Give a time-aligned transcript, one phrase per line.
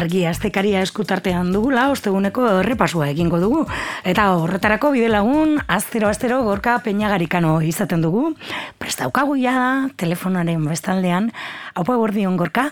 [0.00, 3.64] argi aztekaria eskutartean dugula, osteguneko errepasua egingo dugu.
[4.08, 8.34] Eta horretarako bide lagun, aztero gorka peinagarikano izaten dugu.
[8.78, 11.30] Prestaukagu ja telefonaren bestaldean.
[11.74, 12.70] Haupa gordion gorka?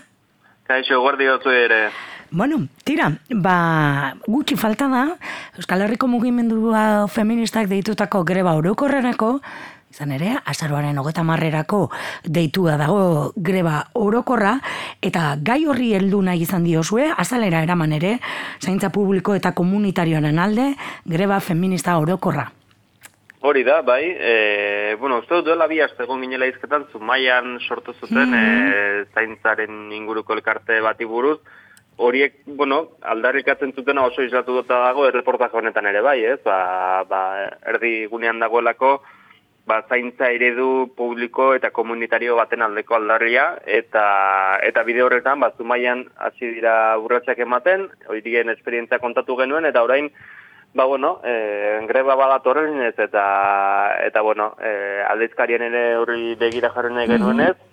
[0.69, 1.89] Kaixo, gordio zu ere.
[2.31, 5.17] Bueno, tira, ba, gutxi falta da,
[5.57, 9.39] Euskal Herriko mugimendua feministak deitutako greba orokorrerako,
[9.89, 11.87] Izan ere, azaroaren hogeta marrerako
[12.21, 14.59] deitua dago greba orokorra,
[15.01, 18.19] eta gai horri heldu nahi izan diozue, azalera eraman ere,
[18.61, 20.75] zaintza publiko eta komunitarioaren alde,
[21.09, 22.45] greba feminista orokorra.
[23.41, 28.29] Hori da, bai, e, bueno, uste dut duela bi egon ginela izketan, zumaian sortu zuten
[28.29, 28.77] mm
[29.15, 31.39] zaintzaren inguruko elkarte bati buruz,
[31.99, 36.39] horiek, bueno, aldarrikatzen zutena oso izlatu dut dago erreportaje honetan ere bai, ez?
[36.45, 37.21] Ba, ba,
[37.73, 38.93] erdi gunean dagoelako,
[39.69, 43.45] ba, zaintza eredu publiko eta komunitario baten aldeko aldarria,
[43.79, 44.03] eta
[44.65, 50.09] eta bide horretan, ba, zumaian hasi dira urratxak ematen, horien esperientzia kontatu genuen, eta orain,
[50.73, 51.35] ba, bueno, e,
[51.91, 53.25] greba badatorren ez, eta,
[54.07, 57.68] eta bueno, e, aldezkarien ere hori begira jarren nahi genuen ez, ba,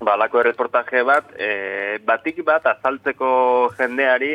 [0.00, 4.34] lako erreportaje bat, e, batik bat azaltzeko jendeari,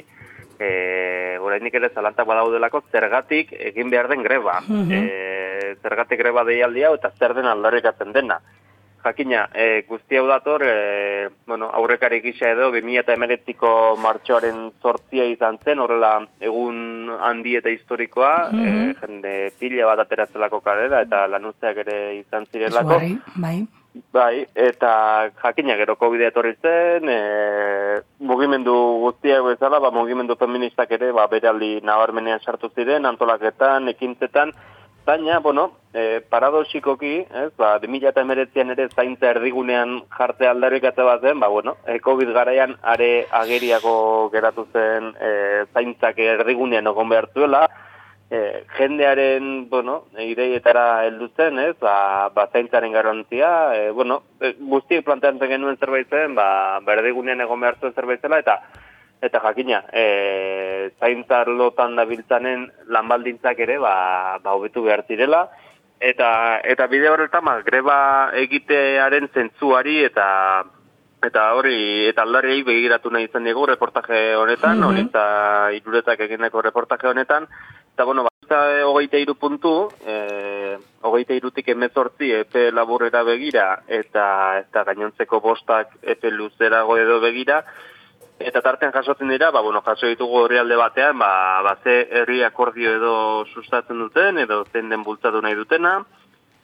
[0.60, 4.62] e, orainik ere zalantak badaudelako, zergatik egin behar den greba.
[4.68, 5.20] Mm
[5.82, 8.36] zergatik greba deialdia eta zer den aldarrikatzen dena.
[9.02, 15.82] Jakina, e, guzti hau dator, e, bueno, aurrekari gisa edo, 2008ko martxoaren sortzia izan zen,
[15.82, 18.96] horrela egun handi eta historikoa, mm -hmm.
[19.02, 23.00] jende pila bat ateratzelako karera, eta lanuzteak ere izan zirelako.
[23.00, 23.18] Bai,
[24.12, 24.48] bai.
[24.56, 28.76] Eta jakina gero COVID etorri zen, e, mugimendu
[29.06, 34.54] guztiak bezala, ba, mugimendu feministak ere, ba, bere aldi nabarmenean sartu ziren, antolaketan, ekintzetan,
[35.04, 38.34] Baina, bueno, e, paradoxikoki, ez, ba, 2008an
[38.76, 44.68] ere zaintza erdigunean jarte aldarrikatze bat zen, ba, bueno, e, COVID garaian are ageriako geratu
[44.72, 45.32] zen e,
[45.74, 47.64] zaintzak erdigunean ogon behar zuela,
[48.32, 55.04] e, jendearen, bueno, ideietara heldu zen, ez, ba, ba zaintzaren garantzia, e, bueno, e, guztiek
[55.04, 58.62] plantean genuen zerbait zen, ba, berdigunean egon behar zuen zerbait zela, eta
[59.22, 65.44] eta jakina, e, zaintzar lotan da biltzanen lanbaldintzak ere, ba, ba hobetu behar zirela,
[66.00, 67.98] eta, eta bide horretan, ba, greba
[68.48, 70.30] egitearen zentzuari, eta
[71.22, 75.06] eta hori, eta aldarriei begiratu nahi izan dugu reportaje honetan, mm -hmm.
[75.06, 75.26] eta
[75.78, 77.46] iruretak egineko reportaje honetan,
[78.02, 80.76] eta bueno, ba, hogeita iru puntu, e,
[81.06, 87.64] hogeita irutik emezortzi epe laburera begira, eta, eta gainontzeko bostak epe luzerago edo begira,
[88.42, 92.40] Eta tartean jasotzen dira, ba, bueno, jaso ditugu horri alde batean, ba, ba ze herri
[92.42, 93.12] akordio edo
[93.54, 96.00] sustatzen duten, edo zen den bultzatu nahi dutena,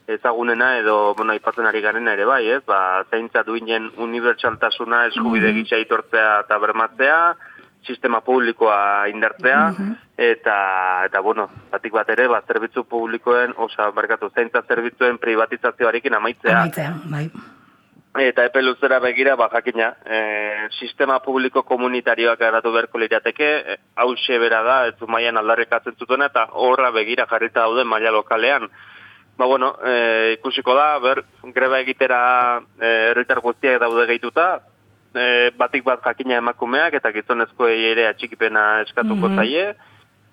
[0.08, 5.60] ezagunena edo, bueno, aipatzen ari garen ere bai, ez, ba, zeintza duinen unibertsaltasuna eskubide mhm.
[5.60, 7.20] gitza itortzea eta bermatzea,
[7.88, 9.92] sistema publikoa indartzea, mhm.
[10.30, 10.56] eta,
[11.10, 16.58] eta, bueno, batik bat ere, ba, zerbitzu publikoen, osa, barkatu, zeintza zerbitzuen privatizazioarekin amaitzea.
[16.60, 17.28] Amaitzea, bai
[18.18, 24.14] eta epe luzera begira, ba, jakina, e, sistema publiko komunitarioak eratu beharko lirateke, e, hau
[24.40, 28.68] bera da, ez maian aldarrikatzen zutuna, eta horra begira jarrita daude maila lokalean.
[29.36, 34.62] Ba, bueno, e, ikusiko da, ber, greba egitera e, erritar guztiak daude gehituta,
[35.14, 39.64] e, batik bat jakina emakumeak, eta gizonezko ere atxikipena eskatuko mm zaie,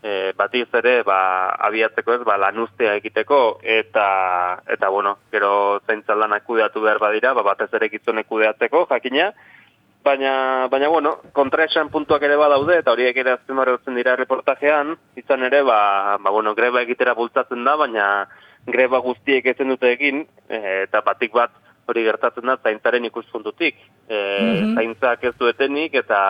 [0.06, 1.18] e, batiz ere ba,
[1.68, 4.08] abiatzeko ez, ba, lanuztea egiteko, eta,
[4.70, 9.32] eta bueno, gero zaintzaldanak kudeatu behar badira, ba, batez ere gizonek kudeatzeko, jakina,
[10.06, 10.36] baina,
[10.70, 16.18] baina bueno, kontraesan puntuak ere badaude, eta horiek ere azten dira reportajean, izan ere, ba,
[16.22, 18.10] ba, bueno, greba egitera bultzatzen da, baina
[18.66, 23.82] greba guztiek ezen dute egin, e, eta batik bat hori gertatzen da zaintzaren ikuspuntutik.
[24.08, 26.22] E, mm Zaintzak ez duetenik, eta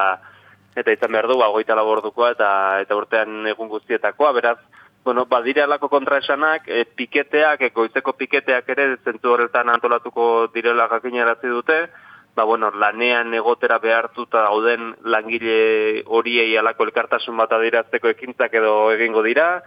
[0.76, 2.50] eta izan behar du, ba, goita labordukoa eta
[2.84, 4.58] eta urtean egun guztietakoa, beraz,
[5.06, 11.88] bueno, badire alako kontraesanak, e, piketeak, egoizeko piketeak ere, zentu horretan antolatuko direla jakin dute,
[12.35, 19.24] ba, bueno, lanean egotera behartuta dauden langile horiei alako elkartasun bat adirazteko ekintzak edo egingo
[19.24, 19.64] dira,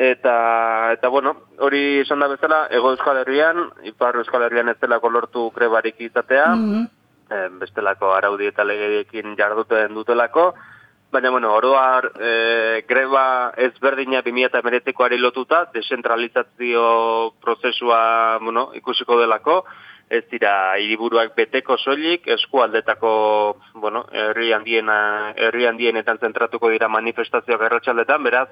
[0.00, 5.10] eta, eta bueno, hori esan da bezala, ego euskal herrian, ipar euskal herrian ez delako
[5.12, 6.88] lortu krebarik izatea, mm
[7.60, 10.48] bestelako araudi eta legediekin jarduten dutelako,
[11.12, 18.00] baina, bueno, oroar e, greba ezberdina 2008ko ari lotuta, desentralizazio prozesua,
[18.42, 19.60] bueno, ikusiko delako,
[20.10, 23.12] ez dira hiriburuak beteko soilik, eskualdetako,
[23.78, 24.98] bueno, herri handiena,
[25.36, 28.48] herri handienetan zentratuko dira manifestazioak erratxaldetan, beraz,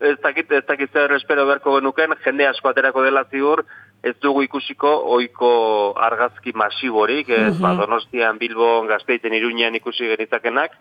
[0.00, 3.64] ez dakit, ez dakit zer espero berko genuken, jende asko aterako dela ziur,
[4.02, 5.50] ez dugu ikusiko ohiko
[5.98, 7.62] argazki masiborik, ez, mm -hmm.
[7.62, 10.72] ba, Donostian, Bilbon, Gazteiten, Iruñean ikusi genitakenak,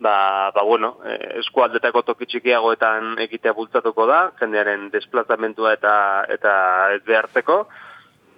[0.00, 6.54] ba, ba bueno, e, eskualdetako toki txikiagoetan egitea bultzatuko da, jendearen desplazamentua eta eta
[6.94, 7.66] ez behartzeko,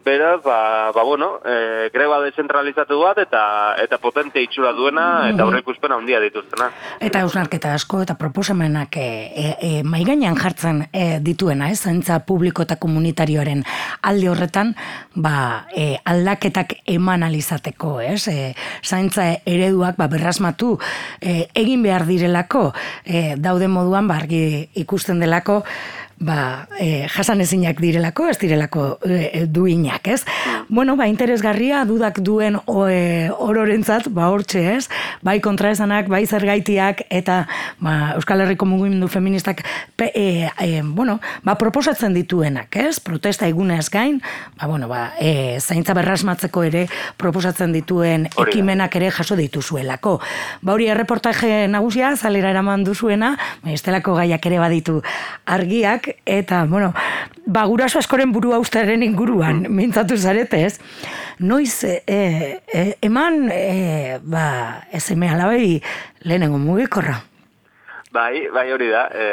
[0.05, 5.69] Beraz, ba, ba bueno, e, greba dezentralizatu bat eta eta potente itxura duena eta horrek
[5.69, 6.71] uspena handia dituztena.
[7.05, 11.83] Eta eusnarketa asko eta proposamenak e, e, e, maigainan jartzen e, dituena, ez?
[11.85, 13.61] Zaintza publiko eta komunitarioaren
[14.09, 14.73] alde horretan,
[15.15, 18.25] ba, e, aldaketak eman alizateko, ez?
[18.33, 20.79] E, zaintza ereduak ba, berrasmatu
[21.21, 22.71] e, egin behar direlako,
[23.05, 25.61] e, daude moduan, ba, argi ikusten delako,
[26.21, 30.21] ba, e, jasan ezinak direlako, ez direlako e, duinak, ez?
[30.71, 32.55] Bueno, ba, interesgarria dudak duen
[32.87, 34.85] e, ororentzat, ba, hortxe, ez?
[35.27, 37.41] Bai kontraesanak, bai zergaitiak, eta
[37.83, 39.65] ba, Euskal Herriko mugimendu feministak
[39.99, 43.01] pe, e, e, bueno, ba, proposatzen dituenak, ez?
[43.03, 44.21] Protesta egunez gain,
[44.61, 46.85] ba, bueno, ba, e, zaintza berrasmatzeko ere
[47.19, 50.21] proposatzen dituen ekimenak ere jaso dituzuelako.
[50.63, 53.33] Ba, hori erreportaje nagusia, zalera eraman duzuena,
[53.65, 55.01] ba, estelako gaiak ere baditu
[55.51, 56.95] argiak, eta, bueno,
[57.51, 60.79] ba, guraso askoren burua ustaren inguruan, mintzatu zarete, ez?
[61.39, 65.81] Noiz, e, e, eman, e, ba, ez eme alabai
[66.23, 67.19] lehenengo mugikorra?
[68.15, 69.27] Bai, bai hori da, e,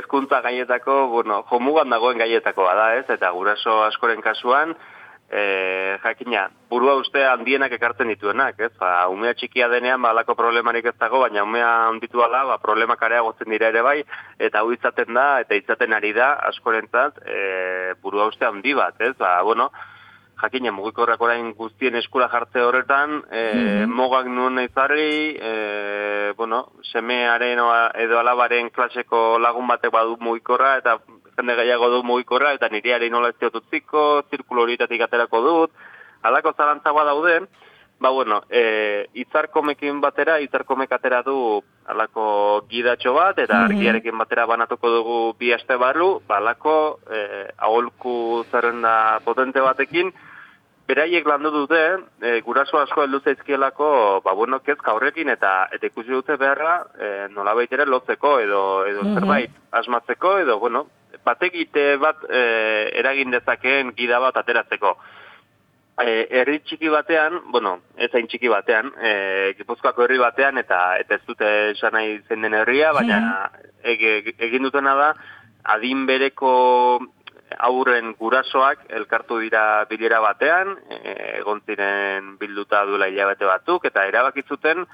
[0.00, 3.06] ezkuntza gaietako, bueno, jomugan dagoen gaietako da, ez?
[3.08, 4.74] Eta guraso askoren kasuan,
[5.30, 8.72] e, jakina, burua uste handienak ekartzen dituenak, ez?
[8.80, 13.02] Ba, umea txikia denean, ba, alako problemarik ez dago, baina umea onditu ala, ba, problemak
[13.02, 13.98] area gotzen dira ere bai,
[14.38, 19.14] eta hau izaten da, eta izaten ari da, askorentzat, e, burua uste handi bat, ez?
[19.20, 19.70] Ba, bueno,
[20.38, 26.60] jakina, mugikorrak orain guztien eskura jartze horretan, e, mm mogak nuen ezarri, e, bueno,
[26.92, 27.58] semearen
[27.98, 30.98] edo alabaren klaseko lagun batek badu mugikorra, eta
[31.38, 35.70] jende gaiago du mugikorra, eta niriari nola ez ziko, zirkulo horietatik aterako dut,
[36.22, 37.40] alako zalantzagoa daude,
[38.00, 44.46] ba bueno, e, itzarkomekin batera, itzarkomek atera du alako gidatxo bat, eta mm argiarekin batera
[44.46, 50.12] banatuko dugu bi aste barru, ba alako e, aholku zerrenda potente batekin,
[50.88, 51.78] Beraiek landu dute,
[52.24, 53.88] e, guraso asko heldu zaizkielako,
[54.24, 59.02] ba bueno, kezka horrekin eta eta ikusi dute beharra, e, nolabait ere lotzeko edo edo
[59.04, 60.86] mm zerbait asmatzeko edo bueno,
[61.24, 62.42] batekite bat e,
[63.00, 64.96] eragin dezakeen gida bat ateratzeko.
[65.98, 69.12] E, herri txiki batean, bueno, ez hain txiki batean, e,
[69.58, 73.50] Gipuzkoako herri batean eta eta ez dute esan nahi zen den herria, baina
[73.82, 75.08] egin dutena da
[75.74, 76.52] adin bereko
[77.66, 84.84] aurren gurasoak elkartu dira bilera batean, e, egon ziren bilduta duela hilabete batzuk eta erabakitzuten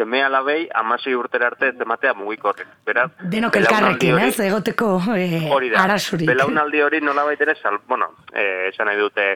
[0.00, 2.68] seme alabei amasei urtera arte zematea mugikorrek.
[2.86, 5.26] Beraz, Denok elkarrekin, ez, egoteko e,
[5.76, 6.28] arasurik.
[6.30, 9.26] Belaunaldi hori nola baitere, sal, bueno, e, esan nahi dute,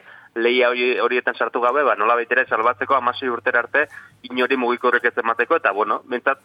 [0.41, 0.71] lehia
[1.03, 3.85] horietan sartu gabe, ba, nola baitere salbatzeko amasei urtera arte
[4.29, 6.41] inori mugikorrek ez emateko, eta bueno, bintzat,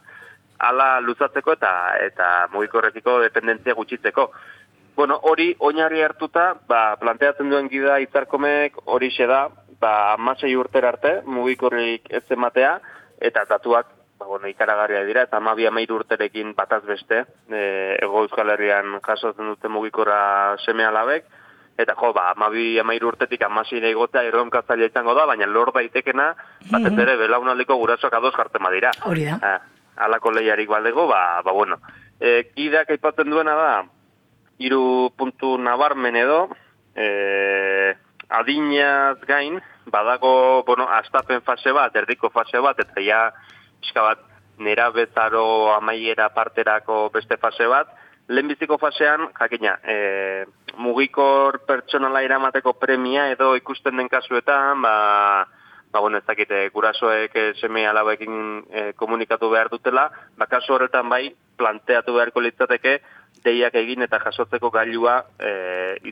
[0.61, 1.73] ala luzatzeko eta
[2.05, 4.29] eta mugikorrekiko dependentzia gutxitzeko.
[4.97, 9.47] Bueno, hori oinarri hartuta, ba, planteatzen duen gida itzarkomek hori da,
[9.81, 12.77] ba, amasei urtera arte mugikorrik ez ematea,
[13.21, 17.63] eta datuak ba, bueno, ikaragarria dira, eta amabi amairu urterekin bataz beste, e,
[18.05, 21.25] ego euskal herrian jasotzen dute mugikora seme alabek,
[21.81, 26.35] eta jo, ba, amabi amairu urtetik amasi nahi gotea erronkatzaile izango da, baina lor daitekena,
[26.69, 27.01] bat ez mhm.
[27.07, 28.93] ere, belaunaldiko gurasoak adoz jartzen badira.
[29.09, 29.39] Hori da.
[29.41, 31.81] Eh, alako lehiarik baldego, ba, ba bueno.
[32.21, 33.73] E, kideak aipatzen duena da,
[34.61, 34.83] iru
[35.17, 36.43] puntu nabarmen edo,
[36.93, 37.95] e,
[38.29, 39.57] adinaz gain,
[39.89, 43.23] badago, bueno, astapen fase bat, erdiko fase bat, eta ja,
[43.81, 44.27] pixka bat
[44.61, 47.89] nera bezaro amaiera parterako beste fase bat,
[48.31, 50.45] lehenbiziko fasean, jakina, e,
[50.79, 55.49] mugikor pertsonala iramateko premia edo ikusten den kasuetan, ba,
[55.91, 58.37] ba bueno, ez dakite, gurasoek eh, seme alabekin
[58.71, 61.25] e, komunikatu behar dutela, ba, kasu horretan bai,
[61.59, 63.01] planteatu beharko litzateke,
[63.45, 65.53] deiak egin eta jasotzeko gailua e,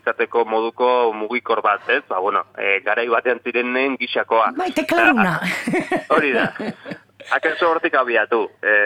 [0.01, 2.03] izateko moduko mugikor bat, ez?
[2.09, 4.55] Ba, bueno, e, garai batean zirenen gixakoa.
[4.59, 5.37] Bai, teklaruna.
[6.17, 6.49] Hori da.
[7.31, 8.77] akaso hortik abiatu, e,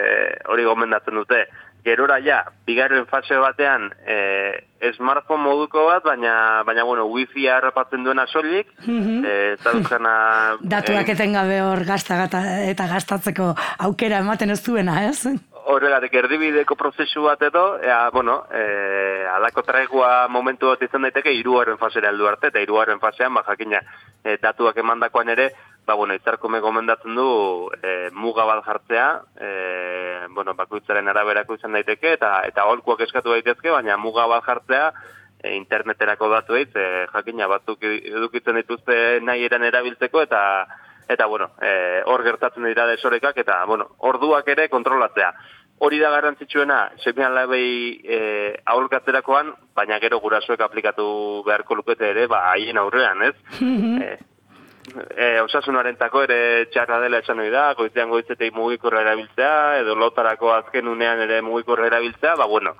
[0.49, 1.45] hori gomendatzen dute.
[1.83, 4.61] Gerora ja, bigarren fase batean, e,
[4.95, 9.25] smartphone moduko bat, baina, baina bueno, wifi harrapatzen duena solik, mm -hmm.
[9.25, 9.57] e,
[10.61, 15.27] Datuak e, etengabe hor gazta eta gastatzeko aukera ematen ez duena, ez?
[15.75, 21.77] Horregatik erdibideko prozesu bat edo, ea, bueno, e, alako traigua momentu bat izan daiteke, iruaren
[21.81, 23.81] fasera heldu arte, eta iruaren fasean, ba, jakina,
[24.23, 25.49] e, datuak emandakoan ere,
[25.85, 29.07] ba, bueno, izarko gomendatzen du e, muga bat jartzea,
[29.39, 34.93] e, bueno, bakoitzaren araberako izan daiteke, eta eta holkuak eskatu daitezke, baina muga bat jartzea,
[35.43, 36.65] e, interneterako datu e,
[37.11, 40.41] jakina batzuk edukitzen dituzte nahi eran erabiltzeko, eta
[41.07, 45.33] eta bueno, e, hor gertatzen dira desorekak, eta bueno, orduak ere kontrolatzea.
[45.83, 48.17] Hori da garrantzitsuena, semean labei e,
[48.71, 51.07] aholkatzerakoan, baina gero gurasoek aplikatu
[51.43, 53.33] beharko lukete ere, ba, haien aurrean, ez?
[54.07, 54.13] e,
[55.11, 56.37] e, osasunaren tako ere
[56.71, 61.89] txarra dela esan hori da, goizean goizetei mugikorra erabiltzea, edo lotarako azken unean ere mugikorra
[61.91, 62.77] erabiltzea, ba, bueno,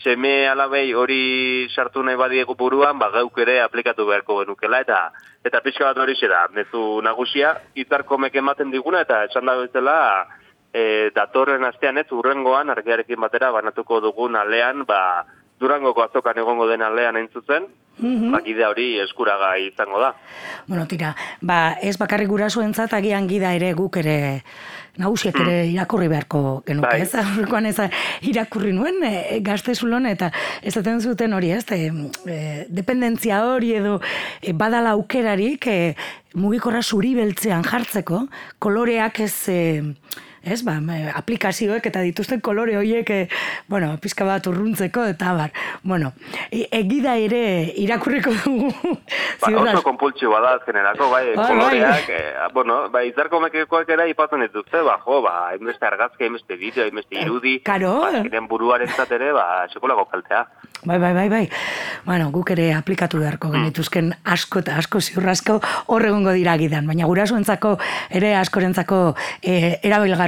[0.00, 5.02] seme alabei hori sartu nahi badiegu buruan, ba, gauk ere aplikatu beharko genukela, eta
[5.44, 10.00] eta pixka bat hori da, mezu nagusia, itarkomek ematen diguna, eta esan da bezala,
[10.76, 15.00] e, datorren astean ez, urrengoan, argiarekin batera, banatuko dugun alean, ba,
[15.60, 18.66] durangoko azokan egongo den alean entzutzen, Mm -hmm.
[18.68, 20.14] hori eskuraga izango da.
[20.66, 24.42] Bueno, tira, ba, ez bakarrik gurasoentzat agian gida ere guk ere
[24.98, 25.72] nagusiak ere mm.
[25.72, 27.00] irakurri beharko genuke, bai.
[27.00, 27.14] ez?
[27.22, 27.76] Aurrekoan ez
[28.20, 30.30] irakurri nuen e, gazte zulon, eta
[30.62, 31.64] ez zuten hori, ez?
[31.72, 34.00] E, dependentzia hori edo
[34.42, 35.96] e, badala aukerarik e,
[36.34, 38.26] mugikorra zuri beltzean jartzeko,
[38.58, 39.48] koloreak ez...
[39.48, 39.82] E,
[40.46, 40.76] ez, ba,
[41.18, 43.28] aplikazioek eta dituzten kolore horiek, e,
[43.68, 46.12] bueno, pizka bat urruntzeko, eta bar, bueno,
[46.50, 48.72] e, egida ere irakurriko dugu.
[49.42, 52.20] Ba, oso kompultsio bada azkenerako, bai, bai, koloreak, bai.
[52.20, 56.86] E, bueno, bai, izarko mekekoak ere ipatzen dituzte, ba, jo, ba, hainbeste argazke, hainbeste bideo,
[56.86, 60.46] hainbeste irudi, karo, ba, buruaren zatere, ba, sekolako kaltea.
[60.86, 61.44] Bai, bai, bai, bai.
[62.06, 63.56] Bueno, guk ere aplikatu beharko mm.
[63.58, 65.56] genituzken asko eta asko ziurrasko
[65.90, 67.72] horregongo dira gidan, baina gurasoentzako
[68.14, 69.00] ere askorentzako
[69.42, 69.80] e,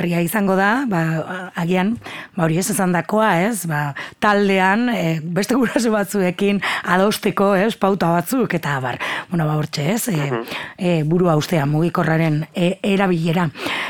[0.09, 1.99] erabilgarria izango da, ba, agian,
[2.37, 8.11] ba, hori ez esan dakoa, ez, ba, taldean, e, beste guraso batzuekin adosteko, ez, pauta
[8.13, 8.99] batzuk, eta bar,
[9.31, 10.31] bueno, ba, hortxe, ez, e,
[10.77, 13.49] e, burua ustea mugikorraren e, erabilera.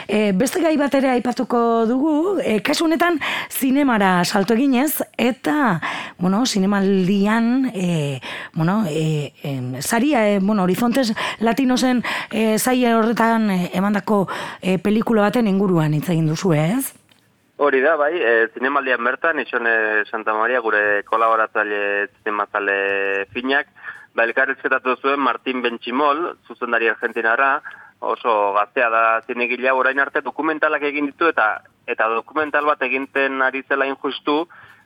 [0.08, 3.20] E, beste gai bat ere aipatuko dugu, e, kasu honetan,
[3.50, 5.80] zinemara salto eginez, eta,
[6.18, 8.20] bueno, zinemaldian e,
[8.54, 14.26] bueno, e, e, zaria, e, bueno, Horizontes Latinosen e, zaila horretan emandako
[14.60, 16.94] e, pelikula baten inguruan hitz egin duzu, ez?
[17.58, 21.80] Hori da, bai, e, zinemaldian bertan, itxone Santa Maria, gure kolaboratzaile
[22.20, 22.78] zinemazale
[23.34, 23.72] finak,
[24.14, 27.58] ba, elkarrizketatu zuen Martin Benchimol, zuzendari argentinara,
[27.98, 31.48] oso gaztea da zinegila orain arte dokumentalak egin ditu eta
[31.90, 34.44] eta dokumental bat eginten ari zela injustu,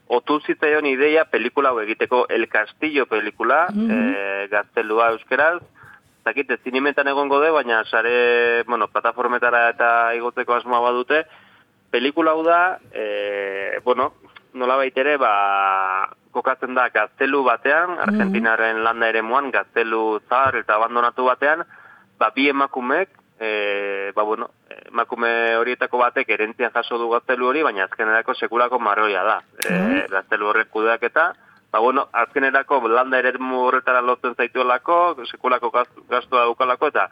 [0.09, 4.49] otu zitzaion ideia pelikula hau egiteko El Castillo pelikula, mm -hmm.
[4.49, 5.61] gaztelua euskeraz,
[6.25, 11.25] zakite, zinimentan egongo de, baina sare, bueno, plataformetara eta igoteko asmoa badute,
[11.91, 14.13] pelikula hau da, e, bueno,
[14.55, 18.05] nola baitere, ba, kokatzen da gaztelu batean, mhm.
[18.07, 21.67] Argentinaren landa ere muan, gaztelu zahar eta abandonatu batean,
[22.19, 24.51] ba, bi emakumek, e, ba, bueno,
[24.89, 29.41] emakume horietako batek erentzian jaso du gaztelu hori, baina azkenerako sekulako marroia da.
[29.59, 30.05] E, mm.
[30.13, 31.33] gaztelu horrek kudeak eta,
[31.73, 35.73] ba, bueno, azkenerako landa ere horretara lotzen zaituelako, sekulako
[36.09, 37.09] gaztua daukalako, eta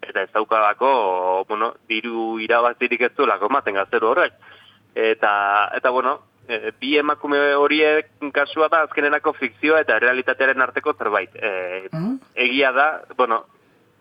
[0.00, 4.34] eta ez daukalako, bueno, diru irabazirik ez duelako maten gaztelu horrek.
[4.94, 5.32] Eta,
[5.76, 6.16] eta bueno,
[6.48, 11.36] e, bi emakume horiek kasua da azkenerako fikzioa eta realitatearen arteko zerbait.
[11.36, 12.16] E, mm.
[12.34, 13.44] Egia da, bueno,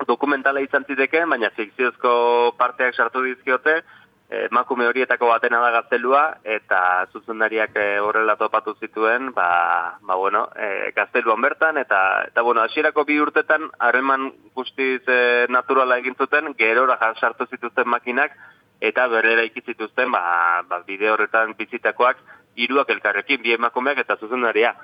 [0.08, 3.82] dokumentala izan ziteke, baina fikziozko parteak sartu dizkiote,
[4.30, 10.92] emakume horietako batena da gaztelua, eta zuzendariak eh, horrela topatu zituen, ba, ba bueno, e,
[10.96, 17.00] gazteluan bertan, eta, eta bueno, asierako bi urtetan, harreman guztiz e, naturala egin zuten, gerora
[17.20, 18.38] sartu zituzten makinak,
[18.80, 22.22] eta berrera ikizituzten, ba, ba, bide horretan bizitakoak,
[22.56, 24.76] hiruak elkarrekin, bi emakumeak eta zuzendaria.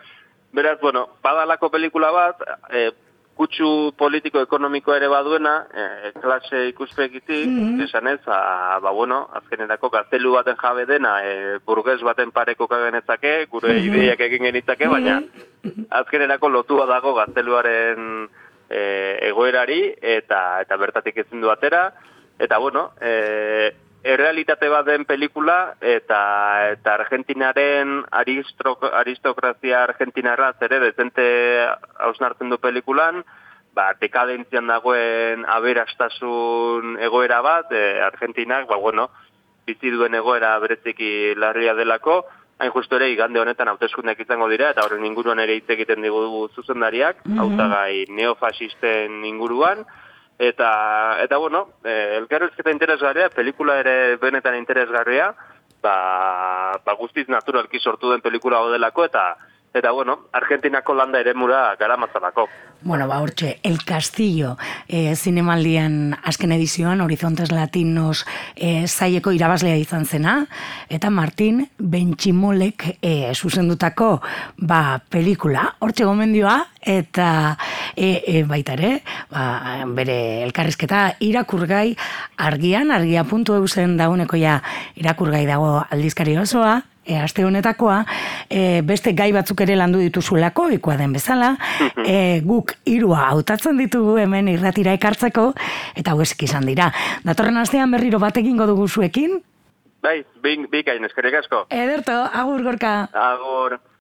[0.55, 2.89] Beraz, bueno, badalako pelikula bat, e,
[3.35, 7.83] kutsu politiko-ekonomiko ere baduena, e, klase ikuspegitik, mm -hmm.
[7.83, 13.45] esan ez, a, ba, bueno, azkenerako gaztelu baten jabe dena, e, burgez baten pareko kagenezake,
[13.51, 13.87] gure mm -hmm.
[13.87, 15.85] ideiak egin genitzake, baina mhm.
[15.89, 18.29] azkenerako lotua dago gazteluaren
[18.69, 21.91] e, egoerari, eta eta bertatik ezin du atera,
[22.39, 23.75] eta bueno, e,
[24.05, 26.19] errealitate bat den pelikula eta
[26.75, 31.25] eta Argentinaren aristokrazia argentinarra zere dezente
[32.05, 33.23] hausnartzen du pelikulan,
[33.73, 39.09] ba, dekadentzian dagoen aberastasun egoera bat, e, Argentinak, ba, bueno,
[39.65, 42.21] bizi duen egoera bereziki larria delako,
[42.61, 46.47] hain justu ere igande honetan hauteskundeak izango dira, eta horren inguruan ere hitz egiten digu
[46.55, 49.83] zuzendariak, mm hautagai neofasisten inguruan,
[50.37, 55.29] Eta, eta bueno, eh, elkarrezketa interesgarria, pelikula ere benetan interesgarria,
[55.81, 59.35] ba, ba guztiz naturalki sortu den pelikula delako eta
[59.75, 62.47] eta bueno, Argentinako landa ere mura gara matzalako.
[62.81, 64.55] Bueno, ba, hortxe, El Castillo,
[64.87, 68.23] e, zinemaldian azken edizioan, Horizontes Latinos
[68.55, 70.37] e, zaieko irabazlea izan zena,
[70.87, 74.21] eta Martin Benchimolek e, zuzendutako
[74.63, 77.57] ba, pelikula, hortxe gomendioa, eta
[77.95, 78.99] e, e, baita ere,
[79.31, 81.95] ba, bere elkarrizketa irakurgai
[82.37, 84.59] argian, argia puntu eusen dauneko ja
[84.99, 88.03] irakurgai dago aldizkari osoa, e, aste honetakoa,
[88.49, 91.53] e, beste gai batzuk ere landu dituzulako, ikua den bezala,
[92.03, 95.51] e, guk irua hautatzen ditugu hemen irratira ekartzeko,
[95.95, 96.91] eta hauezik izan dira.
[97.23, 99.39] Datorren astean berriro bat egingo dugu zuekin?
[100.05, 101.65] Bai, bikain, eskerrik asko.
[101.73, 103.07] Ederto, agur gorka.
[103.13, 103.79] Agur.